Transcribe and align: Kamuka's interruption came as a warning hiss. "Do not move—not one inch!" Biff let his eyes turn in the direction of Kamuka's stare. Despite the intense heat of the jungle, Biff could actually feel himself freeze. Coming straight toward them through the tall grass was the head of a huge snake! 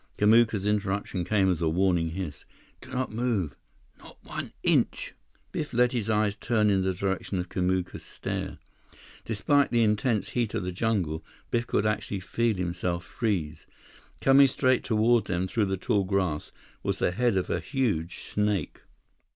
Kamuka's 0.17 0.65
interruption 0.65 1.23
came 1.23 1.47
as 1.51 1.61
a 1.61 1.69
warning 1.69 2.09
hiss. 2.09 2.43
"Do 2.81 2.89
not 2.89 3.11
move—not 3.11 4.17
one 4.23 4.51
inch!" 4.63 5.13
Biff 5.51 5.73
let 5.75 5.91
his 5.91 6.09
eyes 6.09 6.33
turn 6.33 6.71
in 6.71 6.81
the 6.81 6.95
direction 6.95 7.37
of 7.37 7.49
Kamuka's 7.49 8.01
stare. 8.01 8.57
Despite 9.25 9.69
the 9.69 9.83
intense 9.83 10.29
heat 10.29 10.55
of 10.55 10.63
the 10.63 10.71
jungle, 10.71 11.23
Biff 11.51 11.67
could 11.67 11.85
actually 11.85 12.21
feel 12.21 12.55
himself 12.55 13.05
freeze. 13.05 13.67
Coming 14.19 14.47
straight 14.47 14.83
toward 14.83 15.25
them 15.25 15.47
through 15.47 15.65
the 15.65 15.77
tall 15.77 16.03
grass 16.03 16.51
was 16.81 16.97
the 16.97 17.11
head 17.11 17.37
of 17.37 17.51
a 17.51 17.59
huge 17.59 18.21
snake! 18.23 18.81